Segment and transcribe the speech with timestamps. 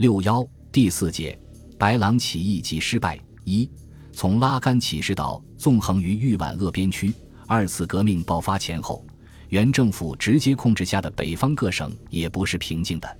[0.00, 0.42] 六幺
[0.72, 1.38] 第四节，
[1.78, 3.20] 白狼起义及失败。
[3.44, 3.68] 一，
[4.14, 7.12] 从拉杆起事到纵横于豫皖鄂边区，
[7.46, 9.04] 二次革命爆发前后，
[9.50, 13.18] 原政府直接控制下的北方各省也不是平静的，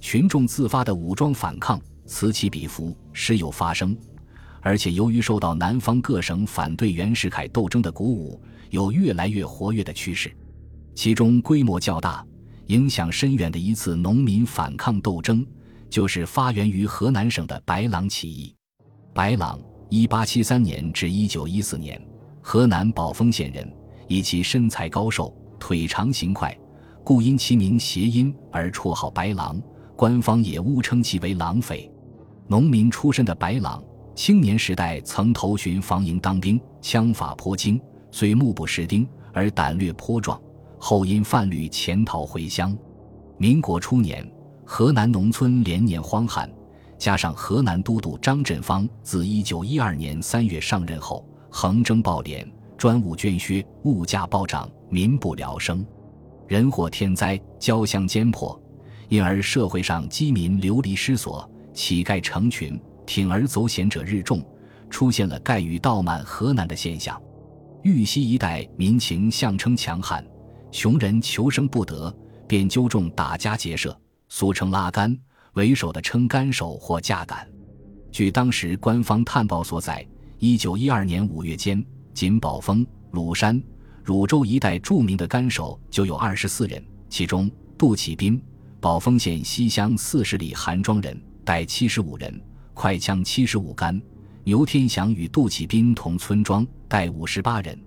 [0.00, 3.94] 群众自发的武装反抗此起彼伏，时有发生。
[4.62, 10.34] 而且由于受到南方各省反对袁世凯斗争的鼓舞，有越来越活跃的趋势。
[10.94, 12.26] 其中规模较大、
[12.68, 15.46] 影响深远的一次农民反抗斗争。
[15.94, 18.52] 就是发源于河南省的白狼起义。
[19.14, 19.56] 白狼，
[19.88, 22.04] 一八七三年至一九一四年，
[22.42, 23.72] 河南宝丰县人，
[24.08, 26.52] 以其身材高瘦、腿长形快，
[27.04, 29.62] 故因其名谐音而绰号白狼。
[29.94, 31.88] 官方也误称其为狼匪。
[32.48, 33.80] 农民出身的白狼，
[34.16, 37.80] 青年时代曾投巡防营当兵，枪法颇精，
[38.10, 40.42] 虽目不识丁，而胆略颇壮。
[40.76, 42.76] 后因犯律潜逃回乡。
[43.38, 44.28] 民国初年。
[44.64, 46.50] 河南农村连年荒旱，
[46.98, 55.84] 加上河南都督张振芳自一九一二年三月上任后，横征暴敛，专务捐削，物价暴涨，民不聊生，
[56.48, 58.58] 人祸天灾，交相煎迫，
[59.08, 64.42] 因而社会上饥民流离失所，乞丐成群，铤而走险者日众，
[64.88, 67.20] 出现了盖雨盗满河南的现象。
[67.82, 70.24] 豫西一带民情相称强悍，
[70.72, 72.12] 穷人求生不得，
[72.48, 73.94] 便纠众打家劫舍。
[74.36, 75.16] 俗称拉杆，
[75.52, 77.48] 为首的称杆手或架杆。
[78.10, 80.04] 据当时官方探报所载，
[80.40, 81.80] 一九一二年五月间，
[82.12, 83.62] 仅宝丰、鲁山、
[84.02, 88.42] 汝州一带著名的杆手就有二十四人，其中杜启斌，
[88.80, 92.42] 宝丰县西乡四十里韩庄人，带七十五人，
[92.74, 93.96] 快枪七十五杆；
[94.42, 97.78] 牛天祥与杜启斌同村庄，带五十八人，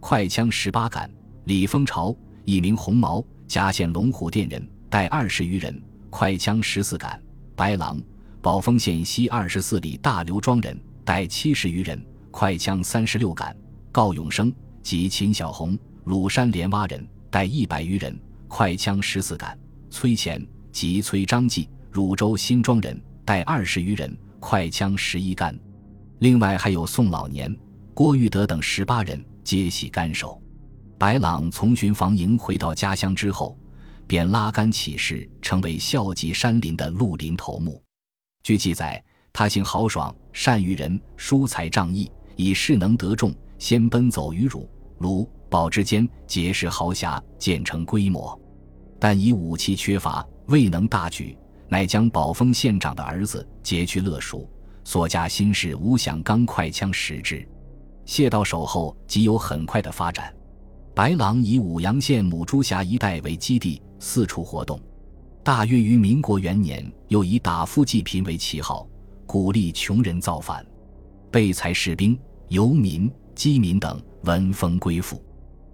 [0.00, 1.08] 快枪十八杆；
[1.44, 2.12] 李丰朝，
[2.44, 4.68] 一名红毛，嘉县龙虎店人。
[4.96, 7.10] 带二十余人，快枪十四杆；
[7.54, 8.00] 白狼，
[8.40, 13.54] 宝丰县西二十四里大刘庄人，带七十余人，快枪三十六杆；
[13.92, 14.50] 郜永生
[14.82, 19.50] 及秦小红，鲁山连洼人，带一百余人，快枪十四杆；
[19.90, 25.54] 崔乾及崔章济，汝州新庄人，带二十余人，快枪十一杆。
[26.20, 27.54] 另外还有宋老年、
[27.92, 30.40] 郭玉德等十八人，皆系干手。
[30.96, 33.54] 白朗从巡防营回到家乡之后。
[34.06, 37.82] 便拉杆起事，成为孝济山林的绿林头目。
[38.42, 39.02] 据记载，
[39.32, 44.68] 他性豪爽，善于人，疏财仗义，以势能得众，先奔走于汝、
[44.98, 48.40] 卢、宝之间，结识豪侠，建成规模。
[49.00, 51.36] 但以武器缺乏，未能大举，
[51.68, 54.48] 乃将宝丰县长的儿子劫去勒赎，
[54.84, 57.46] 所加新式无响钢快枪十支。
[58.04, 60.32] 卸到手后，即有很快的发展。
[60.96, 63.82] 白狼以武阳县母猪峡一带为基地。
[63.98, 64.80] 四处活动，
[65.44, 68.88] 大约于民国元年，又以打富济贫为旗号，
[69.26, 70.64] 鼓励穷人造反，
[71.30, 72.18] 备财士兵、
[72.48, 75.22] 游民、饥民等闻风归附。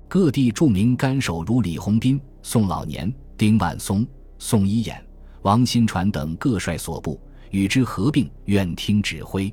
[0.09, 4.05] 各地著名干手如李鸿斌、宋老年、丁万松、
[4.41, 5.01] 宋一眼、
[5.43, 7.21] 王新传等各率所部
[7.53, 9.53] 与之合并，愿听指挥。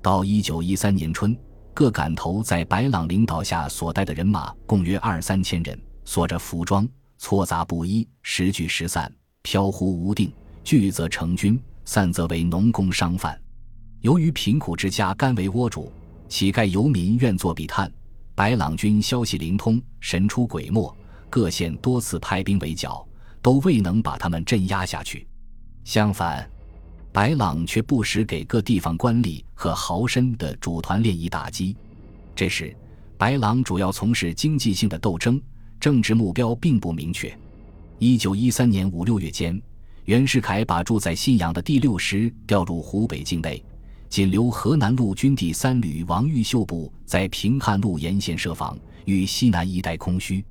[0.00, 1.36] 到一九一三年春，
[1.74, 6.86] 各赶头在白朗领导下所带的人马共约二三千人，所着服装。
[7.18, 9.10] 错杂不一，时聚时散，
[9.42, 10.32] 飘忽无定。
[10.64, 13.40] 聚则成军，散则为农工商贩。
[14.00, 15.92] 由于贫苦之家甘为窝主，
[16.28, 17.90] 乞丐游民愿作笔探。
[18.34, 20.92] 白朗军消息灵通，神出鬼没，
[21.30, 23.06] 各县多次派兵围剿，
[23.40, 25.26] 都未能把他们镇压下去。
[25.84, 26.48] 相反，
[27.12, 31.76] 白朗却不时给各地方官吏和豪绅的主团练以打击。
[32.34, 32.74] 这时，
[33.18, 35.40] 白朗主要从事经济性的斗争。
[35.78, 37.36] 政治目标并不明确。
[37.98, 39.60] 一九一三年五六月间，
[40.04, 43.60] 袁世凯把住在信阳的第六师调入湖北境内，
[44.08, 50.44] 仅留河南陆军第三旅王玉秀部在平汉路沿线设防，与西南一带空虚。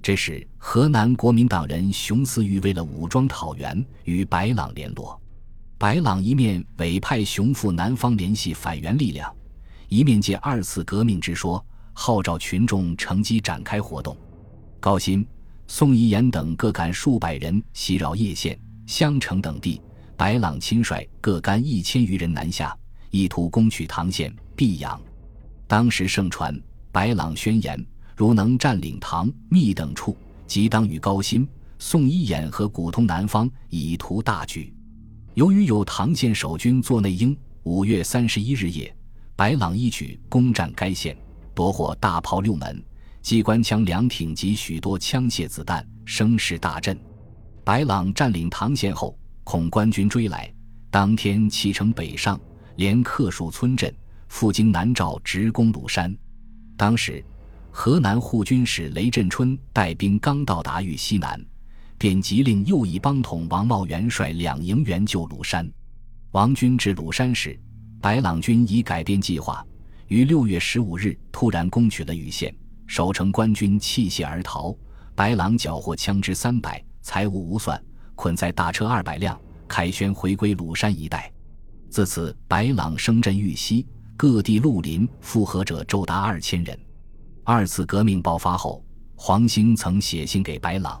[0.00, 5.19] 这时，河南国民党人熊思玉为了武装讨袁，与白朗联络。
[5.80, 9.34] 白朗一面委派熊赴南方联系反袁力量，
[9.88, 11.64] 一面借二次革命之说，
[11.94, 14.14] 号召群众乘机展开活动。
[14.78, 15.26] 高新、
[15.66, 19.80] 宋一言等各干数百人袭扰叶县、襄城等地，
[20.18, 22.76] 白朗亲率各干一千余人南下，
[23.10, 25.00] 意图攻取唐县、泌阳。
[25.66, 26.54] 当时盛传
[26.92, 27.82] 白朗宣言：
[28.14, 30.14] 如能占领唐、密等处，
[30.46, 34.70] 即当与高新、宋一眼和古通南方，以图大局。
[35.34, 38.92] 由于有唐县守军做内应，五月三十一日夜，
[39.36, 41.16] 白朗一举攻占该县，
[41.54, 42.82] 夺获大炮六门。
[43.22, 46.98] 机关枪两挺及许多枪械子弹，声势大振。
[47.62, 50.52] 白朗占领唐县后，恐官军追来，
[50.90, 52.40] 当天启程北上，
[52.76, 53.94] 连克数村镇，
[54.28, 56.16] 赴经南诏，直攻鲁山。
[56.76, 57.24] 当时，
[57.70, 61.40] 河南护军使雷震春带兵刚到达豫西南，
[62.00, 65.70] 便急令右翼帮统王茂元率两营援救鲁山。
[66.30, 67.60] 王军至鲁山时，
[68.00, 69.62] 白朗军已改变计划，
[70.06, 72.56] 于六月十五日突然攻取了禹县，
[72.86, 74.74] 守城官军弃械而逃。
[75.14, 77.78] 白朗缴获枪支三百，财物无算，
[78.14, 79.38] 捆在大车二百辆，
[79.68, 81.30] 凯旋回归鲁山一带。
[81.90, 83.86] 自此，白朗声震豫西，
[84.16, 86.80] 各地绿林复合者骤达二千人。
[87.44, 88.82] 二次革命爆发后，
[89.16, 90.98] 黄兴曾写信给白朗，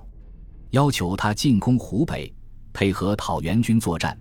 [0.70, 2.32] 要求他进攻湖北，
[2.72, 4.16] 配合讨袁军作战。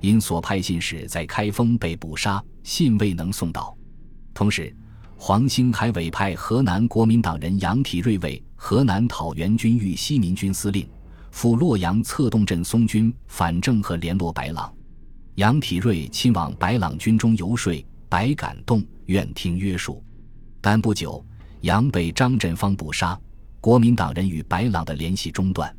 [0.00, 3.76] 因所派信使在开封被捕杀，信未能送到。
[4.32, 4.74] 同时，
[5.14, 10.88] 黄兴还委派河南国民党人杨体瑞为河南讨袁军豫西民军司令，
[11.30, 14.72] 赴洛阳策动镇松军反正和联络白朗。
[15.34, 17.74] 杨体瑞亲往白朗军中游说，
[18.08, 20.02] 白感动，愿听约束。
[20.62, 21.22] 但不久，
[21.60, 23.20] 杨被张振芳捕杀，
[23.60, 25.70] 国民党人与白朗的联系中断。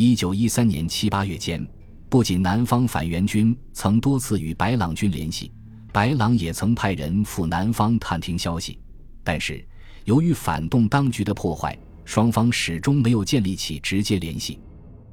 [0.00, 1.66] 一九一三年七八月间，
[2.08, 5.50] 不仅南方反袁军曾多次与白朗军联系。
[5.92, 8.78] 白朗也曾派人赴南方探听消息，
[9.24, 9.66] 但是
[10.04, 14.60] 由于反动当局的破坏，双方始终没有建立起直接联系。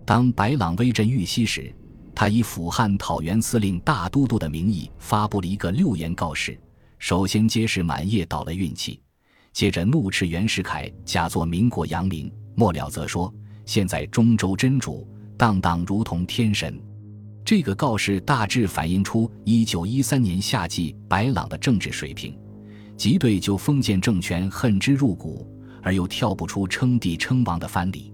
[0.05, 1.73] 当白朗威震豫西时，
[2.13, 6.55] 他以辅汉讨袁司令大都督的名义发布了一个六言告示，
[6.99, 9.01] 首先揭示满叶倒了运气，
[9.51, 13.33] 接着怒斥袁世凯假作民国扬名，末了则说
[13.65, 15.07] 现在中州真主
[15.37, 16.79] 荡荡如同天神。
[17.43, 22.35] 这个告示大致反映出一九一三年夏季白朗的政治水平，
[22.97, 25.47] 即对旧封建政权恨之入骨，
[25.83, 28.11] 而又跳不出称帝称王的藩篱。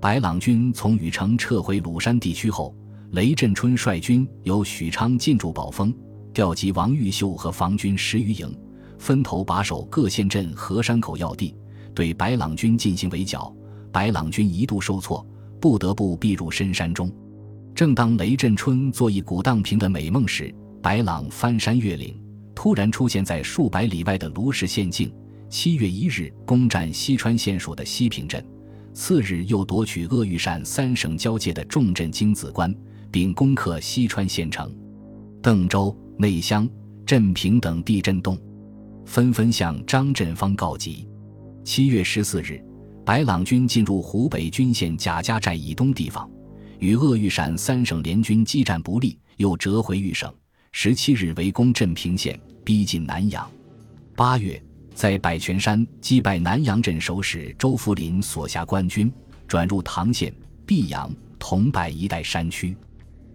[0.00, 2.74] 白朗军从禹城撤回鲁山地区后，
[3.12, 5.94] 雷震春率军由许昌进驻宝丰，
[6.32, 8.52] 调集王玉秀和防军十余营，
[8.98, 11.54] 分头把守各县镇和山口要地，
[11.94, 13.54] 对白朗军进行围剿。
[13.94, 15.24] 白朗军一度受挫，
[15.60, 17.08] 不得不避入深山中。
[17.76, 20.52] 正当雷震春做一鼓荡平的美梦时，
[20.82, 22.20] 白朗翻山越岭，
[22.56, 25.14] 突然出现在数百里外的卢氏县境。
[25.48, 28.44] 七月一日，攻占西川县属的西平镇，
[28.92, 32.74] 次日又夺取鄂豫陕三省交界的重镇京子关，
[33.12, 34.74] 并攻克西川县城。
[35.40, 36.68] 邓州、内乡、
[37.06, 38.36] 镇平等地震动，
[39.06, 41.08] 纷纷向张振芳告急。
[41.62, 42.60] 七月十四日，
[43.04, 46.28] 白朗军进入湖北均县贾家寨以东地方。
[46.78, 50.32] 与鄂豫陕三省联军激战不利，又折回豫省。
[50.72, 53.48] 十七日围攻镇平县，逼近南阳。
[54.16, 54.60] 八月，
[54.94, 59.12] 在百泉山击败南阳镇守使周福林所辖官军，
[59.46, 60.34] 转入唐县、
[60.66, 62.74] 泌阳、桐柏一带山区。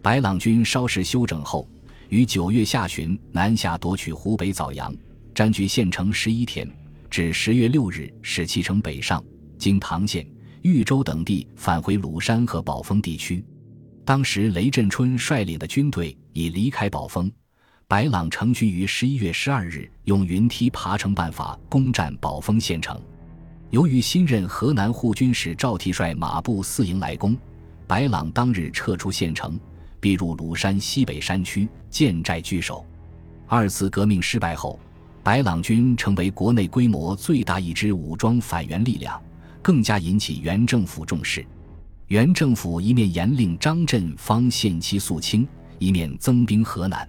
[0.02, 1.68] 白朗军稍事休整后，
[2.10, 4.94] 于九月下旬南下夺取湖北枣阳，
[5.34, 6.68] 占据县城十一天，
[7.10, 9.24] 至十月六日使其城北上，
[9.60, 10.26] 经唐县。
[10.62, 13.42] 豫州等地返回鲁山和宝丰地区，
[14.04, 17.32] 当时雷震春率领的军队已离开宝丰，
[17.88, 23.00] 白朗乘军于十一月十二日用云梯爬城办法攻占宝丰县城。
[23.70, 27.38] 由于新任河南护军使赵替率马步四营来攻，
[27.88, 29.58] 白朗当日撤出县城，
[30.02, 32.86] 避入鲁山西北山区，建寨据守。
[33.48, 34.78] 二次革命失败后，
[35.24, 39.22] 白朗军成为国内规模最大一支武装反袁力量。
[39.62, 41.46] 更加引起原政府重视。
[42.08, 45.48] 原政府一面严令张振方限期肃清，
[45.78, 47.08] 一面增兵河南。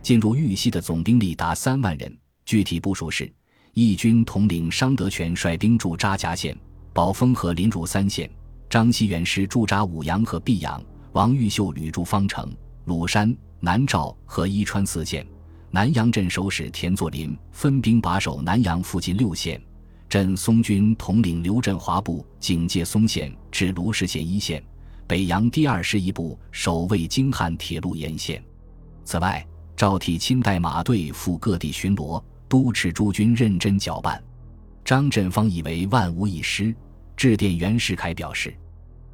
[0.00, 2.16] 进入豫西的总兵力达三万人。
[2.44, 3.30] 具体部署是：
[3.74, 6.56] 义军统领商德全率兵驻扎夹县、
[6.92, 8.26] 宝丰和临汝三县；
[8.70, 10.80] 张锡元师驻扎武阳和泌阳；
[11.12, 12.50] 王玉秀旅驻方城、
[12.84, 15.22] 鲁山、南诏和伊川四县；
[15.70, 19.60] 南阳镇守使田作霖分兵把守南阳附近六县。
[20.08, 24.62] 镇松军统领刘振华部警戒松县至卢氏县一线，
[25.06, 28.42] 北洋第二师一部守卫京汉铁路沿线。
[29.04, 29.46] 此外，
[29.76, 34.22] 赵体亲带马队赴各地巡逻，督斥诸军认真搅拌。
[34.82, 36.74] 张振芳以为万无一失，
[37.14, 38.56] 致电袁世凯表示：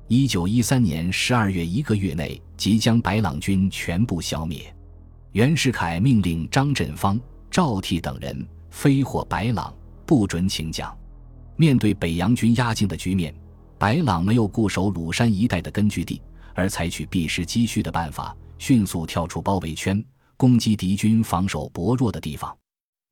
[0.06, 4.72] 一九一三年十二月一个月内即将白朗军全部消灭。
[5.32, 7.20] 袁世凯命令张振芳、
[7.50, 9.74] 赵体等人飞获白朗。
[10.06, 10.96] 不准请降。
[11.56, 13.34] 面对北洋军压境的局面，
[13.78, 16.20] 白朗没有固守鲁山一带的根据地，
[16.54, 20.04] 而采取避实击虚的办法，迅速跳出包围圈，
[20.36, 22.56] 攻击敌军防守薄弱的地方。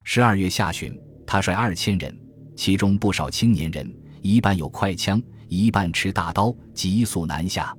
[0.05, 2.17] 十二月下旬，他率二千人，
[2.57, 7.77] 其中不少青年人，一半有快枪，一半持大刀，急速南下。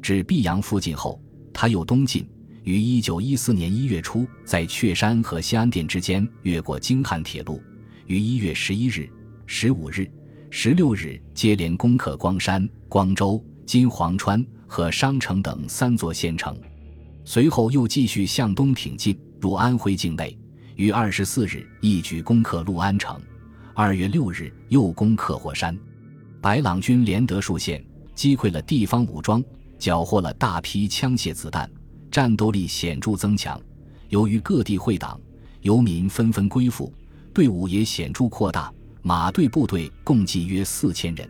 [0.00, 1.20] 至毕阳附近后，
[1.52, 2.26] 他又东进，
[2.62, 7.60] 于一九一四年一月初在雀山和西安店之间越过京汉铁路，
[8.08, 9.08] 于一月十一日、
[9.44, 10.10] 十五日、
[10.48, 16.58] 十六日接连攻克光山、光州、金黄川和商城等三座县城，
[17.22, 20.36] 随后又继续向东挺进，入安徽境内。
[20.76, 23.20] 于二十四日一举攻克六安城，
[23.74, 25.78] 二月六日又攻克霍山。
[26.40, 27.84] 白朗军连得数县，
[28.14, 29.44] 击溃了地方武装，
[29.78, 31.70] 缴获了大批枪械子弹。
[32.10, 33.60] 战斗力显著增强，
[34.08, 35.20] 由于各地会党，
[35.60, 36.90] 游民纷纷归附，
[37.32, 41.28] 队伍也显著扩大，马队部队共计约四千人。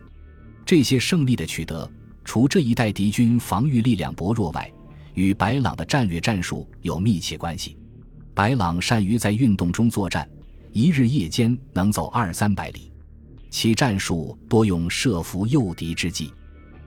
[0.65, 1.89] 这些胜利的取得，
[2.23, 4.71] 除这一带敌军防御力量薄弱外，
[5.13, 7.77] 与白朗的战略战术有密切关系。
[8.33, 10.29] 白朗善于在运动中作战，
[10.71, 12.91] 一日夜间能走二三百里，
[13.49, 16.31] 其战术多用设伏诱敌之计。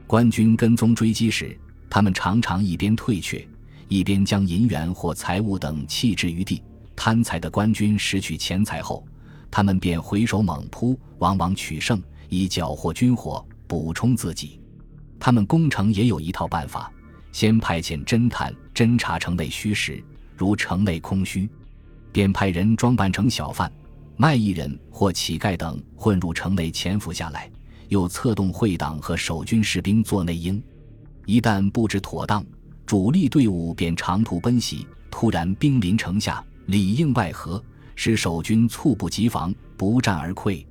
[0.06, 1.58] 官军跟踪追击时，
[1.90, 3.46] 他们常常一边退却。
[3.88, 6.62] 一边将银元或财物等弃置于地，
[7.04, 9.04] 贪财的官军拾取钱财后，
[9.50, 14.60] 他们便回首猛扑，往往取胜，以缴获军火，补充自己。
[15.18, 16.92] 他们攻城也有一套办法：
[17.32, 20.00] 先派遣侦探侦查城内虚实，
[20.36, 21.50] 如城内空虚，
[22.12, 23.68] 便派人装扮成小贩、
[24.16, 27.50] 卖艺人或乞丐等混入城内潜伏下来，
[27.88, 30.62] 又策动会党和守军士兵做内应。
[31.26, 32.46] 一旦布置妥当。
[32.86, 37.62] 主力队伍便长途奔袭，突然兵临城下，里应外合，
[37.94, 40.66] 使守军猝不及防，不战而溃。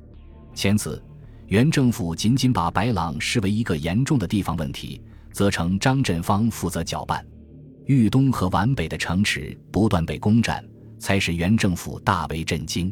[0.56, 1.02] 前此，
[1.46, 5.00] 原政府仅仅把白朗视为一个严重的地方问题，
[5.32, 7.24] 责成张振芳负责搅拌。
[7.86, 10.68] 豫东和皖北的城池不断被攻占，
[10.98, 12.92] 才使原政府大为震惊。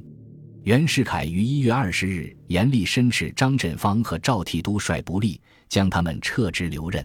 [0.61, 7.03] 袁世凯于一月二十日严厉申斥张振芳和赵替都率不利，将他们撤职留任。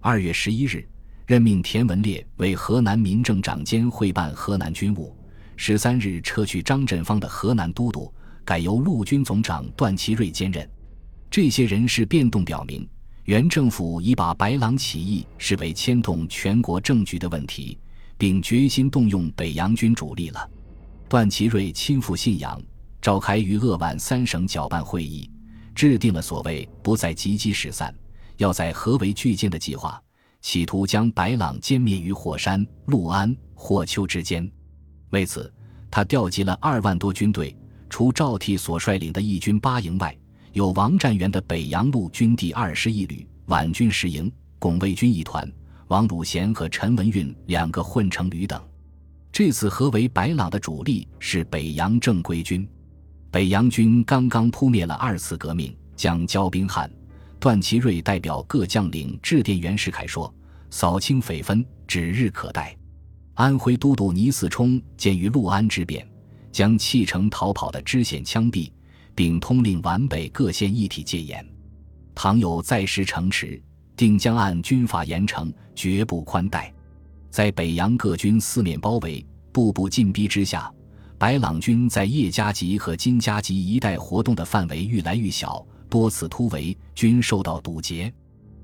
[0.00, 0.84] 二月十一日。
[1.28, 5.14] 任命田文烈为河南民政长兼会办河南军务。
[5.60, 8.10] 十三日撤去张振芳的河南都督，
[8.44, 10.66] 改由陆军总长段祺瑞兼任。
[11.28, 12.88] 这些人事变动表明，
[13.24, 17.76] 原政府已把白狼起义视为牵动全国政局的问题，
[18.16, 20.48] 并决心动用北洋军主力了。
[21.08, 22.62] 段祺瑞亲赴信阳，
[23.02, 25.28] 召开豫鄂皖三省搅拌会议，
[25.74, 27.92] 制定了所谓“不再积极使散，
[28.36, 30.00] 要在合围聚歼”的计划。
[30.40, 34.48] 企图将白朗歼灭于霍山、陆安、霍丘之间。
[35.10, 35.52] 为此，
[35.90, 37.56] 他调集了二万多军队，
[37.88, 40.16] 除赵替所率领的义军八营外，
[40.52, 45.50] 有王占元的北洋路军第二十一旅、皖军十营、拱卫军一团、
[45.86, 48.62] 王汝贤和陈文运两个混成旅等。
[49.32, 52.68] 这次合围白朗的主力是北洋正规军。
[53.30, 56.90] 北洋军刚刚扑灭了二次革命，将焦兵汉。
[57.38, 60.34] 段祺瑞代表各将领致电袁世凯说
[60.70, 62.76] ：“扫清匪分，指日可待。”
[63.38, 66.04] 安徽都督倪嗣冲鉴于陆安之变，
[66.50, 68.68] 将弃城逃跑的知县枪毙，
[69.14, 71.48] 并通令皖北各县一体戒严。
[72.16, 73.62] 倘有再失城池，
[73.94, 76.74] 定将按军法严惩，绝不宽待。
[77.30, 80.68] 在北洋各军四面包围、步步进逼之下，
[81.16, 85.64] 白朗军在叶家集和金家集一带活动的范围愈来愈小。
[85.88, 88.12] 多次突围均受到堵截。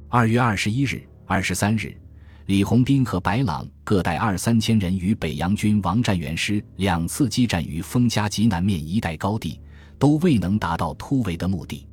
[0.08, 1.96] 二月二十一日、二十三日，
[2.46, 9.58] 李鸿宾和白朗各带二三千人与北洋军王占元师两次激战于丰家集南面一带高地，
[9.98, 11.86] 都未能达到突围的目的。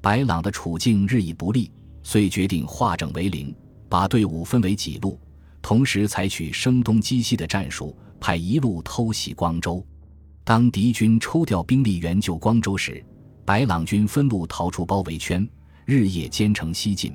[0.00, 1.70] 白朗的处境日益不利，
[2.02, 3.54] 遂决定化整为零，
[3.90, 5.20] 把队伍分为几路，
[5.60, 9.84] 同时采取声东击西的战术，派一路偷袭光州。
[10.44, 13.04] 当敌军抽调兵力援救光州时，
[13.44, 15.46] 白朗军分路逃出包围圈，
[15.84, 17.12] 日夜兼程西进。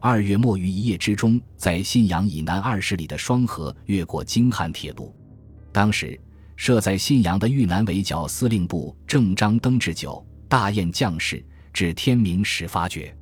[0.00, 5.14] 二月末于一夜之中，在信阳以南二十里的双河越过京汉铁路。
[5.72, 6.18] 当时
[6.56, 13.14] 设在信阳的豫南围剿司令部正张登置酒大宴将士，至天明时发觉。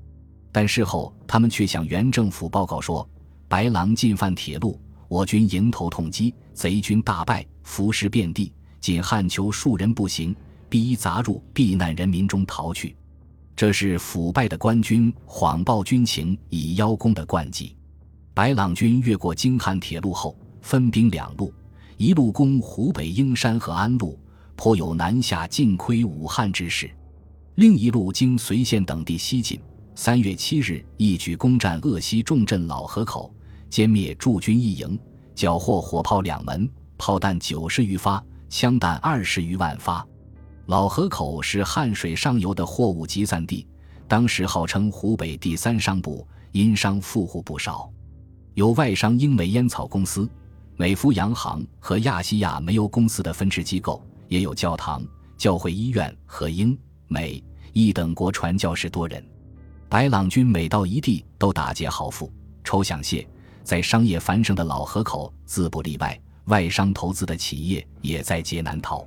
[0.52, 3.08] 但事后他们却向原政府报告说，
[3.48, 10.34] 白狼进犯铁路，我军迎头痛击，贼军大败，浮尸遍地，仅汉囚数人步行。
[10.66, 12.96] 逼砸入避难人民中逃去，
[13.56, 17.76] 这是腐败的官军谎报军情以邀功的惯技。
[18.32, 21.54] 白朗军越过京汉铁路后，分兵两路，
[21.96, 24.18] 一路攻湖北英山和安陆，
[24.56, 26.88] 颇有南下尽窥武汉之势；
[27.54, 29.60] 另一路经随县等地西进。
[29.94, 33.32] 三月七日，一举攻占鄂西重镇老河口，
[33.70, 34.98] 歼灭驻军一营，
[35.36, 36.68] 缴获火炮两门，
[36.98, 40.04] 炮弹九十余发，枪弹二十余万发。
[40.66, 43.66] 老河口是汉水上游的货物集散地，
[44.08, 47.90] 当时号称湖北第三商埠，因商富户不少。
[48.54, 50.26] 有外商英美烟草公司，
[50.76, 55.04] 美孚洋行和亚细亚煤油公司的分支机构，也有教堂、
[55.36, 56.76] 教会、医院和英、
[57.08, 57.44] 美、
[57.74, 59.22] 意等国传教士多人。
[59.90, 62.32] 白朗军每到一地都打劫豪富，
[62.64, 63.26] 抽象械，
[63.62, 69.06] 在商业繁盛的老河口自不例外，外商投资的企业也在劫难逃。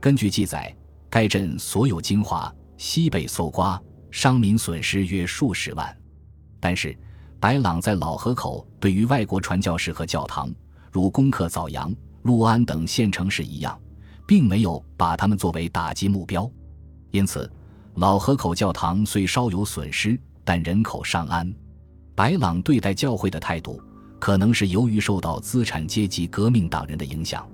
[0.00, 0.74] 根据记载，
[1.10, 5.96] 该镇所有精华西北搜刮，商民损失约数十万。
[6.60, 6.96] 但是，
[7.40, 10.52] 白朗在老河口对于外国传教士和教堂，
[10.90, 13.78] 如攻克枣阳、六安等县城市一样，
[14.26, 16.50] 并没有把他们作为打击目标。
[17.10, 17.50] 因此，
[17.94, 21.52] 老河口教堂虽稍有损失，但人口尚安。
[22.14, 23.80] 白朗对待教会的态度，
[24.18, 27.48] 可能是由于受到资产阶级革命党人的影响。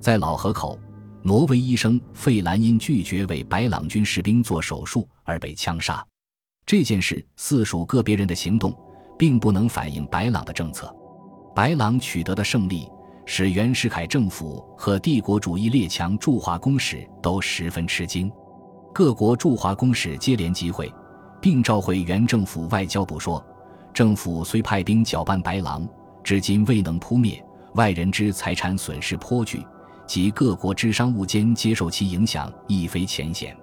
[0.00, 0.78] 在老河口，
[1.22, 6.04] 挪威医生费兰因拒绝为白朗军士兵做手术而被枪杀。
[6.64, 8.74] 这件事似属个别人的行动，
[9.18, 10.94] 并不能反映白朗的政策。
[11.54, 12.88] 白朗取得的胜利，
[13.26, 18.30] 使袁世凯政府和帝国主义列强驻华公使都十分吃惊。
[18.94, 20.92] 各国驻华公使接连集会，
[21.40, 23.44] 并召回原政府外交部说
[23.92, 25.86] ：“政府虽派兵搅拌白狼，
[26.24, 27.44] 至今未能扑灭。
[27.74, 29.64] 外人之财产损失颇巨，
[30.10, 33.56] 及各国之商务间接受其影响，亦非浅显。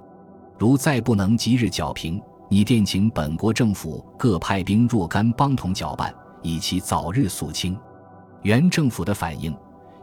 [0.57, 7.77] 如再不能即日剿平，拟电请本国政府各派兵若干帮同搅拌，以其早日肃清。”
[8.43, 9.53] 原政府的反应，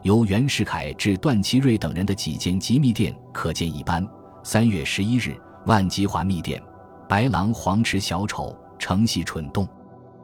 [0.03, 4.07] 由袁世凯至段祺瑞等人的几间机密电可见一斑。
[4.43, 5.35] 三月十一日，
[5.65, 6.61] 万吉华密电：
[7.09, 9.67] 白狼黄池小丑，诚系蠢动。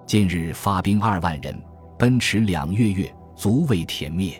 [0.06, 1.60] 近日发兵二万人，
[1.98, 4.40] 奔驰两月月，足为田灭。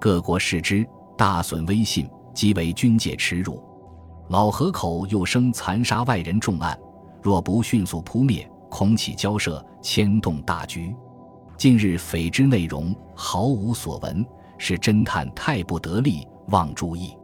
[0.00, 0.86] 各国视之，
[1.18, 3.60] 大损威信，即为军界耻辱。
[4.28, 6.78] 老河口又生残杀外人重案，
[7.20, 10.94] 若不迅速扑灭，恐起交涉，牵动大局。
[11.56, 14.24] 近日匪之内容毫无所闻，
[14.58, 17.18] 是侦探太不得力，望注意。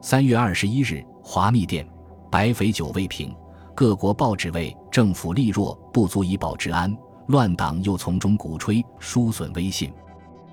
[0.00, 1.04] 三月二十一日。
[1.24, 1.84] 华密电，
[2.30, 3.34] 白匪久未平，
[3.74, 9.92] 各国报纸为政府力弱，不足以保治安，乱党又从中鼓吹，疏损威信，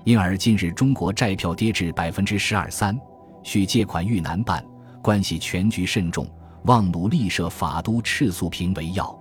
[0.04, 2.98] 因而近日中国债票跌至百分之十二三，
[3.42, 4.64] 需借款遇难办，
[5.02, 6.26] 关系全局慎重，
[6.64, 9.16] 望努力设法都赤素平为要。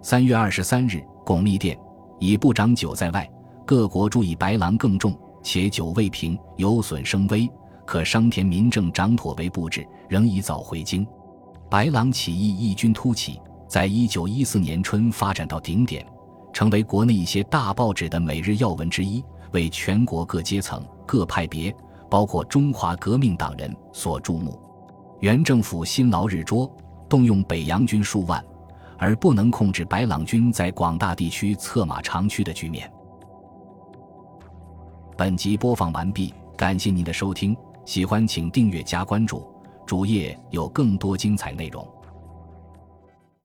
[0.00, 1.78] 三月二十三日，巩密电，
[2.18, 3.30] 以部长久在外，
[3.66, 7.48] 各国注意白狼更重，且久未平，有损声威。
[7.86, 11.06] 可商田民政长妥为布置，仍宜早回京。
[11.68, 16.06] 白狼起义异军突起，在一九一四年春发展到顶点，
[16.50, 19.22] 成为国内一些大报纸的每日要闻之一，
[19.54, 21.74] 为全国各阶层、各派别，
[22.10, 24.60] 包括中华革命党人所注目。
[25.20, 26.70] 原政府辛劳日拙，
[27.08, 28.44] 动用北洋军数万，
[28.98, 32.92] 而不能控制白朗军在广大地区策马长驱的局面。
[35.16, 37.56] 本集播放完毕，感谢您的收听。
[37.84, 39.46] 喜欢请订阅加关注，
[39.86, 41.86] 主页有更多精彩内容。